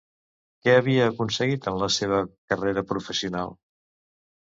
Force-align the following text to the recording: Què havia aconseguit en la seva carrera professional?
Què 0.65 0.73
havia 0.77 1.03
aconseguit 1.11 1.69
en 1.73 1.79
la 1.83 1.91
seva 1.99 2.25
carrera 2.55 2.87
professional? 2.97 3.59